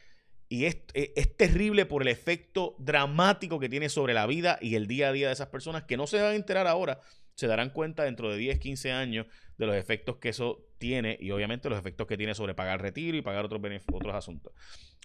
Y 0.48 0.66
es, 0.66 0.78
es, 0.94 1.10
es, 1.16 1.36
terrible 1.36 1.88
por 1.88 2.04
el 2.04 2.08
efecto 2.08 2.76
dramático 2.78 3.60
que 3.60 3.68
tiene 3.68 3.90
sobre 3.90 4.14
la 4.14 4.28
vida 4.28 4.60
y 4.62 4.76
el 4.76 4.86
día 4.86 5.10
a 5.10 5.12
día 5.12 5.26
de 5.26 5.34
esas 5.34 5.48
personas 5.48 5.84
que 5.84 5.98
no 5.98 6.06
se 6.06 6.22
van 6.22 6.34
a 6.34 6.36
enterar 6.36 6.68
ahora, 6.68 7.02
se 7.34 7.48
darán 7.48 7.72
cuenta 7.72 8.04
dentro 8.04 8.32
de 8.32 8.38
10, 8.38 8.60
15 8.60 8.92
años 8.92 9.26
de 9.58 9.66
los 9.66 9.76
efectos 9.76 10.18
que 10.18 10.30
eso 10.30 10.68
tiene 10.78 11.18
y 11.20 11.32
obviamente 11.32 11.68
los 11.68 11.80
efectos 11.80 12.06
que 12.06 12.18
tiene 12.18 12.36
sobre 12.36 12.54
pagar 12.54 12.82
retiro 12.82 13.18
y 13.18 13.22
pagar 13.24 13.46
otros, 13.46 13.62
otros 13.92 14.16
asuntos. 14.16 14.54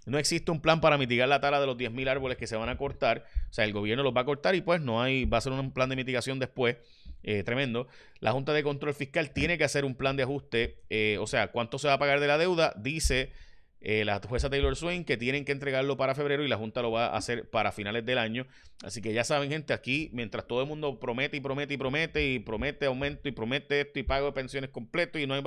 No 0.06 0.18
existe 0.18 0.50
un 0.50 0.60
plan 0.60 0.80
para 0.80 0.98
mitigar 0.98 1.28
la 1.28 1.40
tala 1.40 1.60
de 1.60 1.66
los 1.66 1.76
10.000 1.76 2.08
árboles 2.08 2.36
que 2.36 2.46
se 2.46 2.56
van 2.56 2.68
a 2.68 2.76
cortar. 2.76 3.24
O 3.50 3.52
sea, 3.52 3.64
el 3.64 3.72
gobierno 3.72 4.02
los 4.02 4.14
va 4.14 4.22
a 4.22 4.24
cortar 4.24 4.54
y 4.54 4.60
pues 4.60 4.80
no 4.80 5.02
hay, 5.02 5.24
va 5.24 5.38
a 5.38 5.40
ser 5.40 5.52
un 5.52 5.72
plan 5.72 5.88
de 5.88 5.96
mitigación 5.96 6.38
después. 6.38 6.76
Eh, 7.26 7.42
tremendo. 7.42 7.88
La 8.20 8.32
Junta 8.32 8.52
de 8.52 8.62
Control 8.62 8.92
Fiscal 8.92 9.30
tiene 9.30 9.56
que 9.56 9.64
hacer 9.64 9.86
un 9.86 9.94
plan 9.94 10.14
de 10.16 10.24
ajuste. 10.24 10.82
Eh, 10.90 11.16
o 11.20 11.26
sea, 11.26 11.50
¿cuánto 11.50 11.78
se 11.78 11.88
va 11.88 11.94
a 11.94 11.98
pagar 11.98 12.20
de 12.20 12.26
la 12.26 12.36
deuda? 12.36 12.74
Dice 12.76 13.32
eh, 13.86 14.04
la 14.04 14.18
jueza 14.18 14.48
Taylor 14.48 14.76
Swain 14.76 15.04
que 15.04 15.18
tienen 15.18 15.44
que 15.44 15.52
entregarlo 15.52 15.98
para 15.98 16.14
febrero 16.14 16.42
y 16.42 16.48
la 16.48 16.56
Junta 16.56 16.80
lo 16.80 16.90
va 16.90 17.08
a 17.08 17.16
hacer 17.16 17.50
para 17.50 17.72
finales 17.72 18.04
del 18.04 18.18
año. 18.18 18.46
Así 18.82 19.00
que 19.00 19.12
ya 19.12 19.24
saben, 19.24 19.50
gente, 19.50 19.72
aquí 19.72 20.10
mientras 20.12 20.46
todo 20.46 20.62
el 20.62 20.68
mundo 20.68 21.00
promete 21.00 21.38
y 21.38 21.40
promete 21.40 21.74
y 21.74 21.76
promete 21.76 22.26
y 22.26 22.38
promete 22.38 22.86
aumento 22.86 23.28
y 23.28 23.32
promete 23.32 23.82
esto 23.82 23.98
y 23.98 24.02
pago 24.02 24.26
de 24.26 24.32
pensiones 24.32 24.70
completo 24.70 25.18
y 25.18 25.26
no 25.26 25.34
hay 25.34 25.42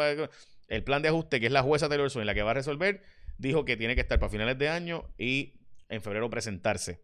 el 0.67 0.83
plan 0.83 1.01
de 1.01 1.09
ajuste 1.09 1.39
que 1.39 1.45
es 1.45 1.51
la 1.51 1.63
jueza 1.63 1.89
Taylor 1.89 2.11
Swain 2.11 2.27
la 2.27 2.33
que 2.33 2.43
va 2.43 2.51
a 2.51 2.55
resolver 2.55 3.01
dijo 3.38 3.65
que 3.65 3.77
tiene 3.77 3.96
que 3.96 4.01
estar 4.01 4.20
para 4.20 4.29
finales 4.29 4.58
de 4.58 4.70
año 4.70 5.06
y 5.17 5.53
en 5.89 6.01
febrero 6.01 6.29
presentarse. 6.29 7.01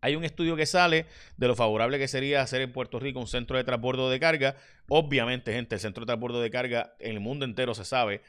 Hay 0.00 0.16
un 0.16 0.24
estudio 0.24 0.56
que 0.56 0.66
sale 0.66 1.06
de 1.36 1.46
lo 1.46 1.54
favorable 1.54 1.98
que 1.98 2.08
sería 2.08 2.42
hacer 2.42 2.60
en 2.60 2.72
Puerto 2.72 2.98
Rico 2.98 3.20
un 3.20 3.28
centro 3.28 3.56
de 3.56 3.62
transbordo 3.62 4.10
de 4.10 4.18
carga. 4.18 4.56
Obviamente, 4.88 5.52
gente, 5.52 5.76
el 5.76 5.80
centro 5.80 6.02
de 6.02 6.06
transbordo 6.06 6.40
de 6.40 6.50
carga 6.50 6.94
en 6.98 7.12
el 7.12 7.20
mundo 7.20 7.44
entero 7.44 7.72
se 7.74 7.84
sabe 7.84 8.20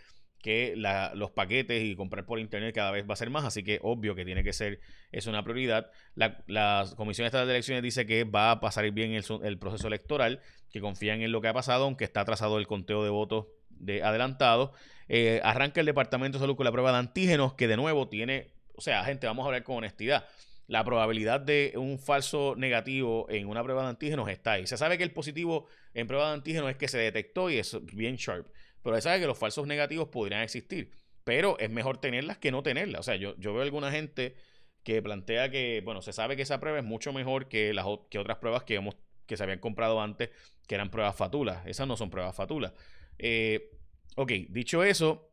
que 0.43 0.73
los 0.75 1.31
paquetes 1.31 1.83
y 1.83 1.95
comprar 1.95 2.25
por 2.25 2.37
internet 2.37 2.75
cada 2.75 2.91
vez 2.91 3.09
va 3.09 3.13
a 3.13 3.15
ser 3.15 3.29
más, 3.29 3.45
así 3.45 3.63
que 3.63 3.79
obvio 3.81 4.13
que 4.13 4.25
tiene 4.25 4.43
que 4.43 4.51
ser, 4.51 4.81
es 5.11 5.25
una 5.25 5.41
prioridad. 5.41 5.89
La, 6.15 6.85
Comisión 6.97 7.25
Estatal 7.25 7.47
de 7.47 7.53
Elecciones 7.53 7.81
dice 7.81 8.05
que 8.05 8.25
va 8.25 8.51
a 8.51 8.59
pasar 8.59 8.91
bien 8.91 9.13
el, 9.13 9.23
el, 9.43 9.57
proceso 9.57 9.87
electoral, 9.87 10.41
que 10.69 10.81
confían 10.81 11.21
en 11.21 11.31
lo 11.31 11.41
que 11.41 11.47
ha 11.47 11.53
pasado, 11.53 11.85
aunque 11.85 12.03
está 12.03 12.21
atrasado 12.21 12.59
el 12.59 12.67
conteo 12.67 13.05
de 13.05 13.09
votos 13.09 13.45
de 13.79 14.03
adelantado. 14.03 14.73
Eh, 15.07 15.41
arranca 15.43 15.79
el 15.79 15.85
Departamento 15.85 16.37
de 16.37 16.43
Salud 16.43 16.55
con 16.55 16.65
la 16.65 16.71
prueba 16.71 16.91
de 16.91 16.97
antígenos, 16.97 17.53
que 17.53 17.67
de 17.67 17.77
nuevo 17.77 18.07
tiene, 18.07 18.53
o 18.75 18.81
sea, 18.81 19.03
gente, 19.03 19.27
vamos 19.27 19.43
a 19.43 19.47
hablar 19.47 19.63
con 19.63 19.77
honestidad. 19.77 20.25
La 20.67 20.83
probabilidad 20.83 21.41
de 21.41 21.73
un 21.75 21.99
falso 21.99 22.55
negativo 22.57 23.27
en 23.29 23.47
una 23.47 23.61
prueba 23.63 23.83
de 23.83 23.89
antígenos 23.89 24.29
está 24.29 24.53
ahí. 24.53 24.65
Se 24.65 24.77
sabe 24.77 24.97
que 24.97 25.03
el 25.03 25.11
positivo 25.11 25.67
en 25.93 26.07
prueba 26.07 26.29
de 26.29 26.35
antígenos 26.35 26.69
es 26.69 26.77
que 26.77 26.87
se 26.87 26.97
detectó 26.97 27.49
y 27.49 27.57
es 27.57 27.77
bien 27.93 28.15
sharp. 28.15 28.47
Pero 28.81 28.95
se 28.95 29.01
sabe 29.01 29.19
que 29.19 29.27
los 29.27 29.37
falsos 29.37 29.67
negativos 29.67 30.07
podrían 30.07 30.41
existir. 30.41 30.91
Pero 31.23 31.57
es 31.59 31.69
mejor 31.69 31.99
tenerlas 31.99 32.37
que 32.37 32.51
no 32.51 32.63
tenerlas. 32.63 33.01
O 33.01 33.03
sea, 33.03 33.15
yo, 33.15 33.35
yo 33.37 33.53
veo 33.53 33.63
alguna 33.63 33.91
gente 33.91 34.35
que 34.83 35.01
plantea 35.01 35.49
que, 35.49 35.81
bueno, 35.83 36.01
se 36.01 36.13
sabe 36.13 36.35
que 36.35 36.41
esa 36.41 36.59
prueba 36.59 36.79
es 36.79 36.83
mucho 36.83 37.13
mejor 37.13 37.47
que, 37.47 37.73
las, 37.73 37.85
que 38.09 38.19
otras 38.19 38.37
pruebas 38.37 38.63
que, 38.63 38.75
hemos, 38.75 38.95
que 39.25 39.37
se 39.37 39.43
habían 39.43 39.59
comprado 39.59 40.01
antes, 40.01 40.29
que 40.67 40.75
eran 40.75 40.91
pruebas 40.91 41.15
fatulas. 41.15 41.65
Esas 41.65 41.87
no 41.87 41.97
son 41.97 42.09
pruebas 42.09 42.35
fatulas. 42.35 42.73
Eh, 43.19 43.71
ok, 44.15 44.31
dicho 44.49 44.83
eso, 44.83 45.31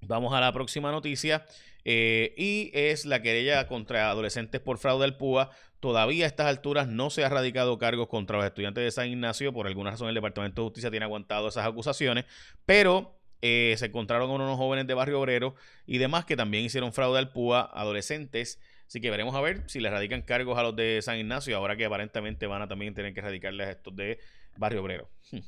vamos 0.00 0.32
a 0.34 0.40
la 0.40 0.52
próxima 0.52 0.90
noticia. 0.90 1.44
Eh, 1.84 2.34
y 2.36 2.70
es 2.74 3.06
la 3.06 3.22
querella 3.22 3.66
contra 3.66 4.10
adolescentes 4.10 4.60
por 4.60 4.78
fraude 4.78 5.04
al 5.04 5.16
PUA. 5.16 5.50
Todavía 5.80 6.24
a 6.24 6.28
estas 6.28 6.46
alturas 6.46 6.88
no 6.88 7.08
se 7.08 7.24
ha 7.24 7.28
radicado 7.28 7.78
cargos 7.78 8.08
contra 8.08 8.36
los 8.36 8.44
estudiantes 8.44 8.84
de 8.84 8.90
San 8.90 9.08
Ignacio. 9.08 9.52
Por 9.52 9.66
alguna 9.66 9.92
razón 9.92 10.08
el 10.08 10.14
Departamento 10.14 10.62
de 10.62 10.66
Justicia 10.66 10.90
tiene 10.90 11.04
aguantado 11.04 11.48
esas 11.48 11.66
acusaciones. 11.66 12.24
Pero 12.66 13.18
eh, 13.40 13.74
se 13.78 13.86
encontraron 13.86 14.30
unos 14.30 14.56
jóvenes 14.56 14.86
de 14.86 14.94
Barrio 14.94 15.20
Obrero 15.20 15.54
y 15.86 15.98
demás 15.98 16.24
que 16.24 16.36
también 16.36 16.64
hicieron 16.64 16.92
fraude 16.92 17.18
al 17.18 17.32
PUA, 17.32 17.60
adolescentes. 17.72 18.60
Así 18.86 19.00
que 19.00 19.10
veremos 19.10 19.34
a 19.34 19.40
ver 19.40 19.64
si 19.66 19.80
le 19.80 19.90
radican 19.90 20.22
cargos 20.22 20.58
a 20.58 20.62
los 20.62 20.74
de 20.74 21.00
San 21.02 21.18
Ignacio, 21.18 21.56
ahora 21.56 21.76
que 21.76 21.84
aparentemente 21.84 22.46
van 22.46 22.62
a 22.62 22.68
también 22.68 22.94
tener 22.94 23.14
que 23.14 23.20
radicarles 23.20 23.66
a 23.66 23.70
estos 23.72 23.94
de 23.94 24.18
Barrio 24.56 24.82
Obrero. 24.82 25.10
Hmm. 25.30 25.38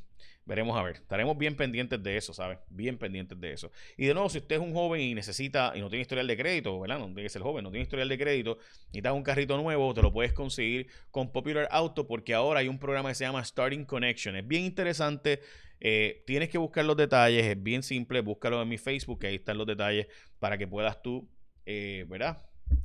Veremos 0.47 0.77
a 0.77 0.83
ver. 0.83 0.97
Estaremos 0.97 1.39
bien 1.39 1.55
pendientes 1.55 2.03
de 2.03 2.17
eso, 2.17 2.33
¿sabes? 2.33 2.59
Bien 2.69 2.99
pendientes 2.99 3.39
de 3.41 3.53
eso. 3.53 3.71
Y 3.97 4.07
de 4.07 4.15
nuevo, 4.15 4.29
si 4.29 4.39
usted 4.39 4.57
es 4.57 4.63
un 4.63 4.73
joven 4.73 5.01
y 5.01 5.15
necesita, 5.15 5.73
y 5.77 5.81
no 5.81 5.89
tiene 5.89 6.03
historial 6.03 6.27
de 6.27 6.37
crédito, 6.37 6.81
¿verdad? 6.81 6.99
No 6.99 7.07
tiene 7.07 7.23
que 7.23 7.29
ser 7.29 7.43
joven, 7.43 7.63
no 7.63 7.71
tiene 7.71 7.83
historial 7.83 8.09
de 8.09 8.19
crédito, 8.19 8.59
necesitas 8.87 9.13
un 9.13 9.23
carrito 9.23 9.57
nuevo, 9.57 9.95
te 9.95 10.03
lo 10.03 10.13
puedes 10.13 10.33
conseguir 10.33 10.89
con 11.11 11.31
Popular 11.31 11.69
Auto 11.71 12.07
porque 12.07 12.35
ahora 12.35 12.61
hay 12.61 12.69
un 12.69 12.79
programa 12.79 13.11
que 13.11 13.15
se 13.15 13.25
llama 13.25 13.45
Starting 13.45 13.85
Connection. 13.85 14.35
Es 14.37 14.47
bien 14.47 14.65
interesante. 14.65 15.41
Eh, 15.79 16.25
tienes 16.27 16.49
que 16.49 16.59
buscar 16.59 16.85
los 16.85 16.97
detalles, 16.97 17.47
es 17.47 17.63
bien 17.63 17.83
simple. 17.83 18.21
Búscalo 18.21 18.61
en 18.61 18.69
mi 18.69 18.79
Facebook, 18.79 19.21
que 19.21 19.29
ahí 19.29 19.37
están 19.37 19.57
los 19.57 19.67
detalles 19.67 20.09
para 20.39 20.59
que 20.59 20.67
puedas 20.67 21.03
tú, 21.03 21.29
eh, 21.65 22.05
¿verdad? 22.09 22.39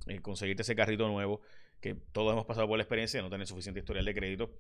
Eh, 0.08 0.22
conseguirte 0.22 0.62
ese 0.62 0.76
carrito 0.76 1.08
nuevo, 1.08 1.42
que 1.82 1.96
todos 2.12 2.32
hemos 2.32 2.46
pasado 2.46 2.68
por 2.68 2.78
la 2.78 2.84
experiencia 2.84 3.18
de 3.18 3.24
no 3.24 3.30
tener 3.30 3.48
suficiente 3.48 3.80
historial 3.80 4.06
de 4.06 4.14
crédito. 4.14 4.52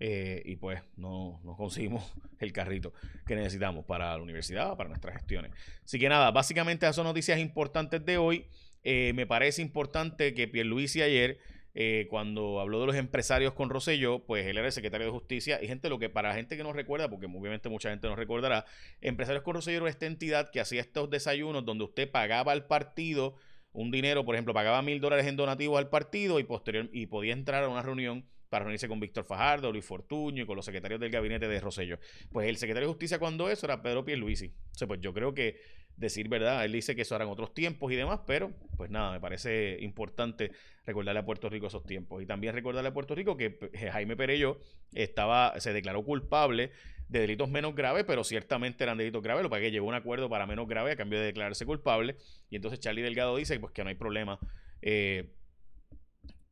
Eh, 0.00 0.42
y 0.44 0.56
pues 0.56 0.80
no, 0.96 1.40
no, 1.44 1.56
conseguimos 1.56 2.12
el 2.38 2.52
carrito 2.52 2.92
que 3.26 3.34
necesitamos 3.34 3.84
para 3.84 4.16
la 4.16 4.22
universidad, 4.22 4.76
para 4.76 4.88
nuestras 4.88 5.14
gestiones. 5.14 5.52
Así 5.84 5.98
que 5.98 6.08
nada, 6.08 6.30
básicamente 6.30 6.86
esas 6.86 6.96
son 6.96 7.04
noticias 7.04 7.38
importantes 7.38 8.04
de 8.04 8.18
hoy. 8.18 8.46
Eh, 8.84 9.12
me 9.14 9.26
parece 9.26 9.60
importante 9.62 10.34
que 10.34 10.46
Pierluisi 10.46 11.02
ayer, 11.02 11.38
eh, 11.74 12.06
cuando 12.10 12.60
habló 12.60 12.80
de 12.80 12.86
los 12.86 12.96
empresarios 12.96 13.52
con 13.52 13.70
Rosselló, 13.70 14.24
pues 14.24 14.46
él 14.46 14.56
era 14.56 14.66
el 14.66 14.72
secretario 14.72 15.06
de 15.06 15.12
Justicia. 15.12 15.60
Y 15.62 15.66
gente, 15.66 15.88
lo 15.88 15.98
que 15.98 16.08
para 16.08 16.28
la 16.28 16.34
gente 16.34 16.56
que 16.56 16.62
no 16.62 16.72
recuerda, 16.72 17.08
porque 17.08 17.26
obviamente 17.26 17.68
mucha 17.68 17.90
gente 17.90 18.06
no 18.08 18.16
recordará, 18.16 18.64
Empresarios 19.00 19.42
con 19.42 19.54
Rosselló 19.54 19.78
era 19.78 19.90
esta 19.90 20.06
entidad 20.06 20.50
que 20.50 20.60
hacía 20.60 20.80
estos 20.80 21.10
desayunos 21.10 21.64
donde 21.64 21.84
usted 21.84 22.10
pagaba 22.10 22.52
al 22.52 22.66
partido 22.66 23.34
un 23.72 23.90
dinero, 23.90 24.24
por 24.24 24.34
ejemplo, 24.34 24.54
pagaba 24.54 24.82
mil 24.82 25.00
dólares 25.00 25.26
en 25.26 25.36
donativos 25.36 25.78
al 25.78 25.88
partido 25.88 26.40
y 26.40 26.44
posterior 26.44 26.88
y 26.92 27.06
podía 27.06 27.32
entrar 27.32 27.64
a 27.64 27.68
una 27.68 27.82
reunión 27.82 28.24
para 28.48 28.64
reunirse 28.64 28.88
con 28.88 29.00
Víctor 29.00 29.24
Fajardo, 29.24 29.72
Luis 29.72 29.84
Fortuño 29.84 30.42
y 30.42 30.46
con 30.46 30.56
los 30.56 30.64
secretarios 30.64 31.00
del 31.00 31.10
gabinete 31.10 31.48
de 31.48 31.60
Rosello. 31.60 31.98
Pues 32.30 32.48
el 32.48 32.56
secretario 32.56 32.88
de 32.88 32.92
Justicia 32.92 33.18
cuando 33.18 33.48
eso 33.48 33.66
era 33.66 33.82
Pedro 33.82 34.04
Pierluisi. 34.04 34.46
O 34.46 34.74
sea, 34.74 34.88
pues 34.88 35.00
yo 35.00 35.12
creo 35.12 35.34
que 35.34 35.60
decir 35.98 36.28
verdad, 36.28 36.64
él 36.64 36.72
dice 36.72 36.94
que 36.94 37.02
eso 37.02 37.16
eran 37.16 37.28
otros 37.28 37.52
tiempos 37.52 37.92
y 37.92 37.96
demás, 37.96 38.20
pero 38.26 38.52
pues 38.76 38.88
nada, 38.90 39.12
me 39.12 39.20
parece 39.20 39.78
importante 39.80 40.52
recordarle 40.86 41.20
a 41.20 41.24
Puerto 41.24 41.48
Rico 41.48 41.66
esos 41.66 41.84
tiempos. 41.84 42.22
Y 42.22 42.26
también 42.26 42.54
recordarle 42.54 42.88
a 42.88 42.94
Puerto 42.94 43.14
Rico 43.14 43.36
que 43.36 43.58
Jaime 43.92 44.16
Perello 44.16 44.60
estaba, 44.94 45.58
se 45.58 45.72
declaró 45.72 46.04
culpable 46.04 46.70
de 47.08 47.20
delitos 47.20 47.48
menos 47.48 47.74
graves, 47.74 48.04
pero 48.06 48.22
ciertamente 48.22 48.84
eran 48.84 48.96
delitos 48.96 49.22
graves, 49.22 49.42
lo 49.42 49.50
que 49.50 49.70
llegó 49.70 49.86
a 49.86 49.88
un 49.88 49.94
acuerdo 49.94 50.28
para 50.28 50.46
menos 50.46 50.68
grave 50.68 50.92
a 50.92 50.96
cambio 50.96 51.18
de 51.18 51.26
declararse 51.26 51.66
culpable. 51.66 52.16
Y 52.48 52.56
entonces 52.56 52.80
Charlie 52.80 53.02
Delgado 53.02 53.36
dice 53.36 53.58
pues, 53.58 53.72
que 53.72 53.82
no 53.82 53.88
hay 53.88 53.96
problema. 53.96 54.38
Eh, 54.82 55.34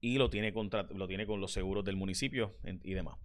y 0.00 0.18
lo 0.18 0.30
tiene, 0.30 0.52
contra, 0.52 0.84
lo 0.94 1.06
tiene 1.08 1.26
con 1.26 1.40
los 1.40 1.52
seguros 1.52 1.84
del 1.84 1.96
municipio 1.96 2.56
y 2.64 2.94
demás. 2.94 3.16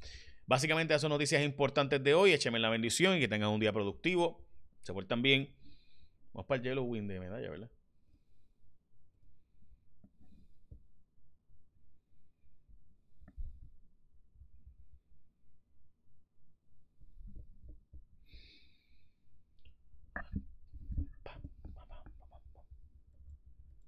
Básicamente 0.45 0.93
esas 0.93 1.01
son 1.01 1.11
noticias 1.11 1.43
importantes 1.43 2.03
de 2.03 2.13
hoy. 2.13 2.33
Écheme 2.33 2.59
la 2.59 2.69
bendición 2.69 3.17
y 3.17 3.19
que 3.19 3.27
tengan 3.27 3.49
un 3.49 3.59
día 3.59 3.71
productivo. 3.71 4.45
Se 4.81 4.93
portan 4.93 5.21
bien. 5.21 5.49
Vamos 6.33 6.47
para 6.47 6.57
el 6.57 6.63
Yellow 6.63 6.83
Win 6.83 7.07
de 7.07 7.19
medalla, 7.19 7.49
¿verdad? 7.49 7.69